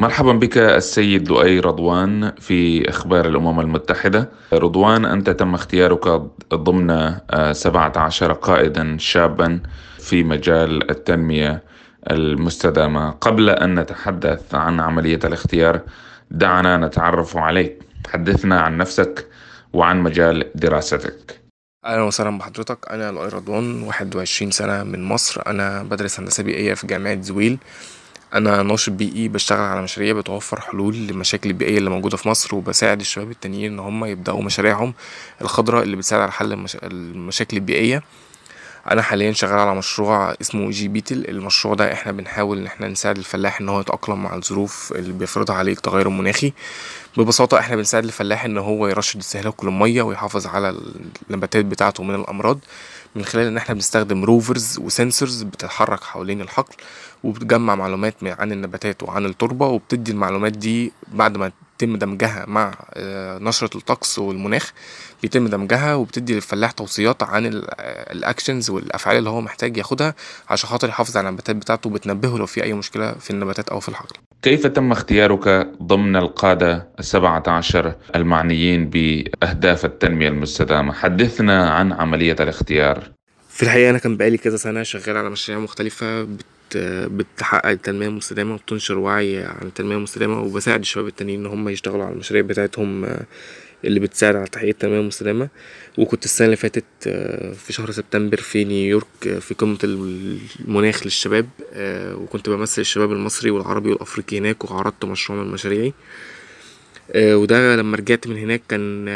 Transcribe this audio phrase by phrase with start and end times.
[0.00, 4.30] مرحبا بك السيد لؤي رضوان في أخبار الأمم المتحدة.
[4.52, 6.08] رضوان أنت تم اختيارك
[6.54, 7.16] ضمن
[7.52, 9.60] 17 قائدا شابا
[9.98, 11.62] في مجال التنمية
[12.10, 13.10] المستدامة.
[13.10, 15.80] قبل أن نتحدث عن عملية الاختيار
[16.30, 17.82] دعنا نتعرف عليك.
[18.08, 19.26] حدثنا عن نفسك
[19.72, 21.40] وعن مجال دراستك.
[21.84, 26.86] أهلا وسهلا بحضرتك أنا لؤي رضوان 21 سنة من مصر أنا بدرس هندسة بيئية في
[26.86, 27.58] جامعة زويل
[28.34, 33.00] أنا ناشط بيئي بشتغل على مشاريع بتوفر حلول للمشاكل البيئية اللي موجودة في مصر وبساعد
[33.00, 34.94] الشباب التانيين إن هم يبدأوا مشاريعهم
[35.42, 36.76] الخضراء اللي بتساعد على حل المش...
[36.82, 38.02] المشاكل البيئية.
[38.90, 41.24] أنا حاليا شغال على مشروع اسمه G-Beetle.
[41.28, 45.56] المشروع ده إحنا بنحاول إن إحنا نساعد الفلاح إن هو يتأقلم مع الظروف اللي بيفرضها
[45.56, 46.52] عليه التغير المناخي.
[47.16, 50.80] ببساطة إحنا بنساعد الفلاح إن هو يرشد استهلاكه للميه ويحافظ على
[51.30, 52.58] النباتات بتاعته من الأمراض.
[53.14, 56.74] من خلال إن إحنا بنستخدم rovers و sensors بتتحرك حوالين الحقل
[57.24, 62.74] وبتجمع معلومات عن النباتات وعن التربة وبتدي المعلومات دي بعد ما يتم دمجها مع
[63.40, 64.72] نشرة الطقس والمناخ
[65.22, 70.14] بيتم دمجها وبتدي للفلاح توصيات عن الاكشنز والأفعال اللي هو محتاج ياخدها
[70.50, 73.88] عشان خاطر يحافظ على النباتات بتاعته وبتنبهه لو في أي مشكلة في النباتات أو في
[73.88, 74.16] الحقل.
[74.42, 83.02] كيف تم اختيارك ضمن القادة السبعة عشر المعنيين بأهداف التنمية المستدامة؟ حدثنا عن عملية الاختيار.
[83.48, 86.76] في الحقيقة أنا كان بقالي كذا سنة شغال على مشاريع مختلفة بت
[87.10, 92.12] بتحقق التنمية المستدامة وبتنشر وعي عن التنمية المستدامة وبساعد الشباب التانيين إن هم يشتغلوا على
[92.14, 93.16] المشاريع بتاعتهم
[93.84, 95.48] اللي بتساعد على تحقيق التنمية المستدامة
[95.98, 96.84] وكنت السنة اللي فاتت
[97.56, 101.48] في شهر سبتمبر في نيويورك في قمة المناخ للشباب
[102.14, 105.92] وكنت بمثل الشباب المصري والعربي والأفريقي هناك وعرضت مشروع من مشاريعي
[107.16, 109.06] وده لما رجعت من هناك كان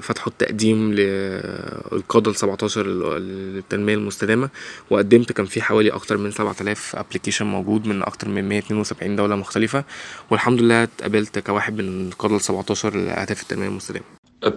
[0.00, 2.86] فتحوا التقديم للقادة السبعتاشر
[3.18, 4.48] للتنمية المستدامة
[4.90, 8.80] وقدمت كان في حوالي أكتر من سبعة آلاف ابلكيشن موجود من أكتر من مية اتنين
[8.80, 9.84] وسبعين دولة مختلفة
[10.30, 14.04] والحمد لله اتقبلت كواحد من القادة السبعتاشر لأهداف التنمية المستدامة.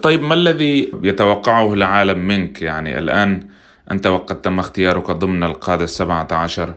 [0.02, 3.48] طيب ما الذي يتوقعه العالم منك؟ يعني الآن
[3.90, 6.74] أنت وقد تم اختيارك ضمن القادة السبعة عشر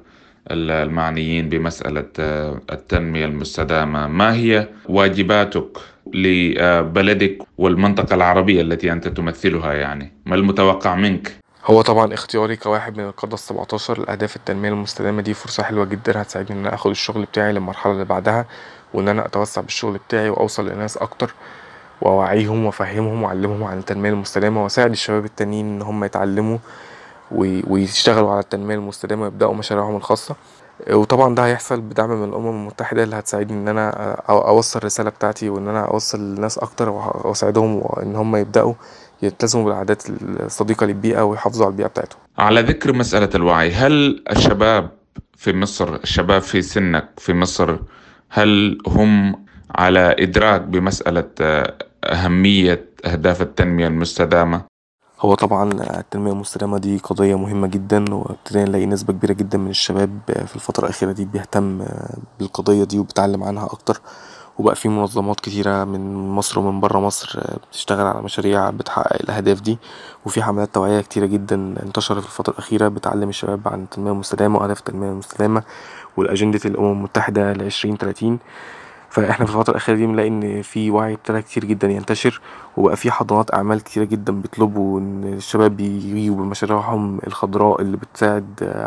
[0.51, 2.09] المعنيين بمسألة
[2.71, 4.07] التنمية المستدامة.
[4.07, 5.77] ما هي واجباتك
[6.13, 11.31] لبلدك والمنطقة العربية التي أنت تمثلها يعني؟ ما المتوقع منك؟
[11.65, 16.21] هو طبعا اختياري كواحد من القادة السبعتاشر لأهداف التنمية المستدامة دي فرصة حلوة جدا.
[16.21, 18.45] هتساعدني إن أنا آخد الشغل بتاعي للمرحلة اللي بعدها
[18.93, 21.33] وإن أنا أتوسع بالشغل بتاعي وأوصل لناس أكتر
[22.01, 26.57] وأوعيهم وأفهمهم وأعلمهم عن التنمية المستدامة وأساعد الشباب التانيين إن هم يتعلموا
[27.67, 30.35] ويشتغلوا على التنمية المستدامة ويبدأوا مشاريعهم الخاصة.
[30.91, 33.89] وطبعا ده هيحصل بدعم من الأمم المتحدة اللي هتساعدني إن أنا
[34.29, 38.73] أوصل الرسالة بتاعتي وإن أنا أوصل للناس أكتر وأساعدهم إن هم يبدأوا
[39.21, 40.03] يلتزموا بالعادات
[40.39, 42.19] الصديقة للبيئة ويحافظوا على البيئة بتاعتهم.
[42.37, 44.89] على ذكر مسألة الوعي هل الشباب
[45.37, 47.77] في مصر الشباب في سنك في مصر
[48.29, 49.45] هل هم
[49.75, 51.29] على إدراك بمسألة
[52.03, 54.61] أهمية أهداف التنمية المستدامة؟
[55.23, 60.19] هو طبعا التنمية المستدامة دي قضية مهمة جدا وابتدينا نلاقي نسبة كبيرة جدا من الشباب
[60.27, 61.85] في الفترة الأخيرة دي بيهتم
[62.39, 64.01] بالقضية دي وبيتعلم عنها أكتر.
[64.57, 67.39] وبقى في منظمات كتيرة من مصر ومن برا مصر
[67.69, 69.77] بتشتغل على مشاريع بتحقق الأهداف دي.
[70.25, 74.79] وفي حملات توعية كتيرة جدا انتشرت في الفترة الأخيرة بتعلم الشباب عن التنمية المستدامة وأهداف
[74.79, 75.63] التنمية المستدامة
[76.17, 78.39] والأجندة الأمم المتحدة لعشرين تلاتين.
[79.13, 82.41] فاحنا في الفترة الأخيرة دي بنلاقي إن في وعي ابتدى كتير جدا ينتشر
[82.77, 88.45] وبقى في حضانات أعمال كتيرة جدا بيطلبوا إن الشباب يجوا بمشاريعهم الخضراء اللي بتساعد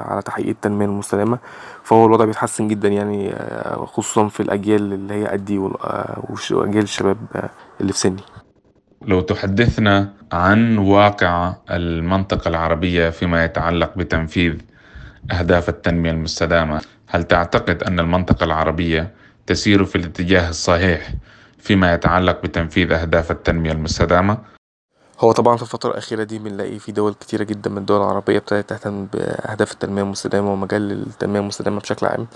[0.09, 1.39] على تحقيق التنمية المستدامة.
[1.83, 3.35] فهو الوضع بيتحسن جدا يعني
[3.77, 7.17] خصوصا في الأجيال اللي هي قدي وأجيال الشباب
[7.81, 8.23] اللي في سني.
[9.03, 14.55] لو تحدثنا عن واقع المنطقة العربية فيما يتعلق بتنفيذ
[15.33, 19.15] أهداف التنمية المستدامة هل تعتقد أن المنطقة العربية
[19.47, 21.12] تسير في الاتجاه الصحيح
[21.59, 24.39] فيما يتعلق بتنفيذ أهداف التنمية المستدامة؟
[25.21, 28.69] هو طبعا في الفترة الأخيرة دي بنلاقي في دول كتيرة جدا من الدول العربية ابتدت
[28.71, 32.27] تهتم بأهداف التنمية المستدامة ومجال التنمية المستدامة بشكل عام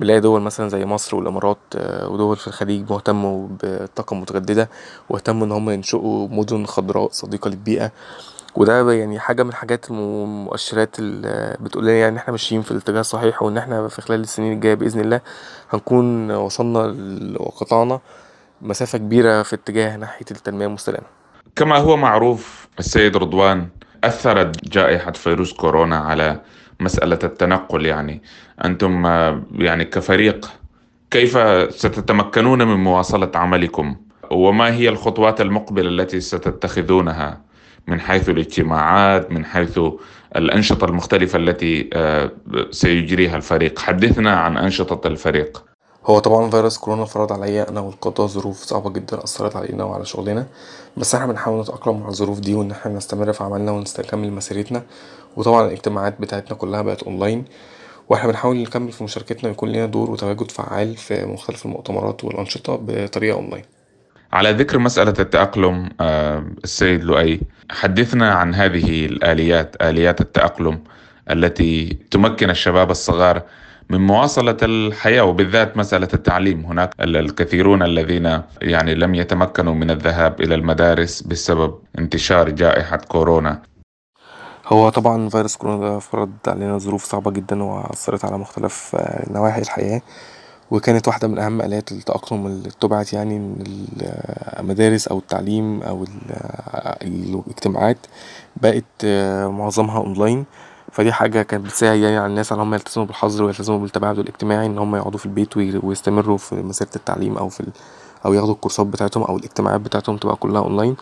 [0.00, 1.58] بنلاقي دول مثلا زي مصر والإمارات
[2.04, 4.68] ودول في الخليج مهتموا بالطاقة المتجددة
[5.08, 7.92] واهتموا إن هم ينشئوا مدن خضراء صديقة للبيئة
[8.56, 13.42] وده يعني حاجة من الحاجات المؤشرات اللي بتقول لنا يعني إحنا ماشيين في الاتجاه الصحيح
[13.42, 15.20] وإن إحنا في خلال السنين الجاية بإذن الله
[15.70, 16.94] هنكون وصلنا
[17.40, 18.00] وقطعنا
[18.62, 21.06] مسافة كبيرة في اتجاه ناحية التنمية المستدامة.
[21.56, 23.68] كما هو معروف السيد رضوان
[24.04, 26.40] أثرت جائحة فيروس كورونا على
[26.80, 28.22] مسألة التنقل يعني.
[28.64, 29.06] أنتم
[29.52, 30.50] يعني كفريق
[31.10, 31.38] كيف
[31.74, 33.96] ستتمكنون من مواصلة عملكم؟
[34.30, 37.40] وما هي الخطوات المقبلة التي ستتخذونها؟
[37.90, 39.80] من حيث الاجتماعات من حيث
[40.36, 41.90] الأنشطة المختلفة التي
[42.70, 43.78] سيجريها الفريق.
[43.78, 45.64] حدثنا عن أنشطة الفريق.
[46.06, 50.46] هو طبعا فيروس كورونا فرض عليا أنا والقطة ظروف صعبة جدا أثرت علينا وعلى شغلنا
[50.96, 54.82] بس إحنا بنحاول نتأقلم مع الظروف دي وإن إحنا نستمر في عملنا ونكمل مسيرتنا.
[55.36, 57.44] وطبعا الاجتماعات بتاعتنا كلها بقت أونلاين
[58.08, 63.34] وإحنا بنحاول نكمل في مشاركتنا ويكون لينا دور وتواجد فعال في مختلف المؤتمرات والأنشطة بطريقة
[63.36, 63.64] أونلاين.
[64.32, 67.40] على ذكر مسألة التأقلم آه، السيد لؤي
[67.70, 70.80] حدثنا عن هذه الآليات آليات التأقلم
[71.30, 73.42] التي تمكن الشباب الصغار
[73.90, 76.64] من مواصلة الحياة وبالذات مسألة التعليم.
[76.64, 83.62] هناك الكثيرون الذين يعني لم يتمكنوا من الذهاب إلى المدارس بسبب انتشار جائحة كورونا.
[84.66, 88.96] هو طبعا فيروس كورونا ده فرض علينا ظروف صعبة جدا وأثرت على مختلف
[89.30, 90.02] نواحي الحياة.
[90.70, 93.64] وكانت واحدة من أهم آلات التأقلم اللي اتبعت يعني من
[94.58, 96.04] المدارس أو التعليم أو
[97.02, 97.98] الاجتماعات
[98.56, 99.04] بقت
[99.46, 100.44] معظمها أونلاين
[100.92, 104.66] فدي حاجة كانت بتساعد يعني على الناس على إن هما يلتزموا بالحظر ويلتزموا بالتباعد الاجتماعي
[104.66, 107.66] إن هما يقعدوا في البيت ويستمروا في مسيرة التعليم أو في
[108.26, 110.96] أو ياخدوا الكورسات بتاعتهم أو الاجتماعات بتاعتهم تبقى كلها أونلاين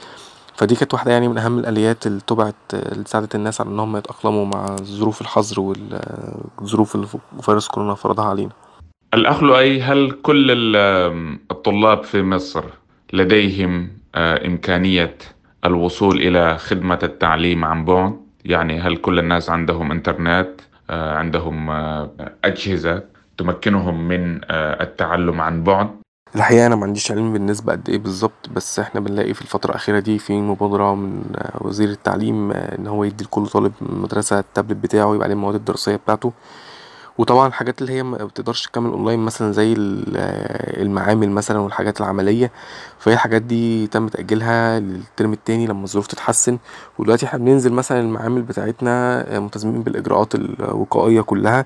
[0.56, 3.98] فدي كانت واحدة يعني من أهم الآليات اللي اتبعت اللي ساعدت الناس على إن هما
[3.98, 7.06] يتأقلموا مع ظروف الحظر والظروف اللي
[7.42, 8.50] فيروس كورونا فرضها علينا.
[9.14, 12.64] الأخ لؤي هل كل ال- الطلاب في مصر
[13.12, 15.14] لديهم آه، إمكانية
[15.64, 20.48] الوصول إلى خدمة التعليم عن بعد؟ يعني هل كل الناس عندهم إنترنت؟
[20.90, 22.10] آه، عندهم آه،
[22.44, 23.02] أجهزة
[23.38, 25.90] تمكنهم من التعلم عن بعد؟
[26.36, 30.18] الحقيقة أنا معنديش علم بالنسبة قد إيه بالظبط بس إحنا بنلاقي في الفترة الأخيرة دي
[30.18, 31.22] في مبادرة من
[31.60, 36.32] وزير التعليم إن هو يدي لكل طالب مدرسة التابلت بتاعه يبقى عليه المواد الدراسية بتاعته
[37.18, 39.74] وطبعا الحاجات اللي هي مبتقدرش تكمل أونلاين مثلا زي
[40.82, 42.50] المعامل مثلا والحاجات العملية
[42.98, 46.58] فهي الحاجات دي تم تأجيلها للترم التاني لما الظروف تتحسن
[46.98, 51.64] ودلوقتي إحنا بننزل مثلا المعامل بتاعتنا ملتزمين بالإجراءات الوقائية كلها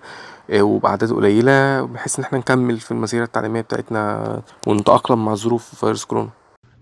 [0.54, 6.28] وبأعداد قليلة بحيث إن إحنا نكمل في المسيرة التعليمية بتاعتنا ونتأقلم مع ظروف فيروس كورونا.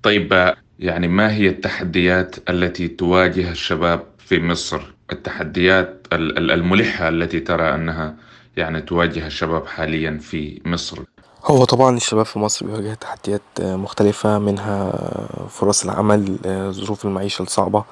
[0.03, 4.81] طيب يعني ما هي التحديات التي تواجه الشباب في مصر؟
[5.13, 8.15] التحديات ال- ال- الملحة التي ترى أنها
[8.57, 10.99] يعني تواجه الشباب حاليا في مصر؟
[11.45, 14.93] هو طبعا الشباب في مصر بيواجه تحديات مختلفة منها
[15.49, 16.39] فرص العمل
[16.71, 17.85] ظروف المعيشة الصعبة.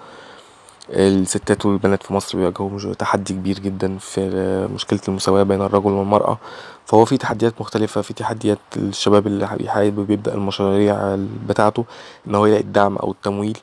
[0.91, 4.31] الستات والبنات في مصر بيواجهوا تحدي كبير جدا في
[4.75, 6.39] مشكلة المساواة بين الرجل والمرأة.
[6.87, 11.17] فهو في تحديات مختلفة في تحديات الشباب اللي حابب يبدأ المشاريع
[11.49, 11.85] بتاعته
[12.27, 13.59] إن هو يلاقي الدعم أو التمويل.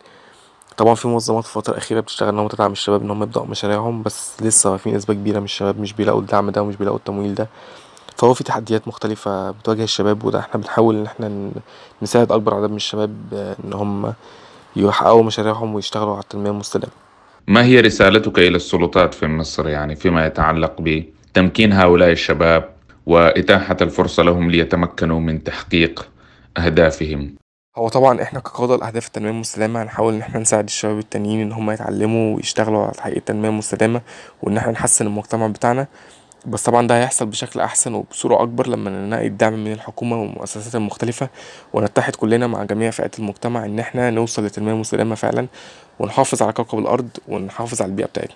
[0.77, 4.03] طبعا في منظمات في الفترة الأخيرة بتشتغل إن هو تدعم الشباب إن هم يبدأوا مشاريعهم
[4.03, 7.47] بس لسه في نسبة كبيرة من الشباب مش بيلاقوا الدعم ده ومش بيلاقوا التمويل ده
[8.17, 11.51] فهو في تحديات مختلفة بتواجه الشباب وده إحنا بنحاول إن إحنا
[12.01, 13.15] نساعد أكبر عدد من الشباب
[13.65, 14.13] إن هم
[14.75, 16.93] يحققوا مشاريعهم ويشتغلوا على التنمية المستدامة.
[17.47, 22.69] ما هي رسالتك إلى السلطات في مصر يعني فيما يتعلق بتمكين هؤلاء الشباب
[23.05, 26.07] وإتاحة الفرصة لهم ليتمكنوا من تحقيق
[26.57, 27.35] أهدافهم؟
[27.77, 31.73] هو طبعا إحنا كقادة لأهداف التنمية المستدامة هنحاول إن إحنا نساعد الشباب التانيين إن هما
[31.73, 34.01] يتعلموا ويشتغلوا على تحقيق التنمية المستدامة
[34.43, 35.87] وإن إحنا نحسن المجتمع بتاعنا
[36.45, 41.29] بس طبعا ده هيحصل بشكل أحسن وبصورة أكبر لما نلاقي الدعم من الحكومة والمؤسسات المختلفة
[41.73, 45.47] ونتحد كلنا مع جميع فئات المجتمع إن إحنا نوصل للتنمية المستدامة فعلا
[45.99, 48.35] ونحافظ على كوكب الأرض ونحافظ على البيئة بتاعتنا.